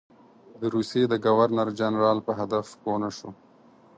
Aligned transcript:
د 0.59 0.61
روسیې 0.75 1.03
د 1.09 1.13
ګورنر 1.25 1.67
جنرال 1.79 2.17
په 2.27 2.31
هدف 2.39 2.65
پوه 2.81 2.97
نه 3.03 3.09
شو. 3.17 3.29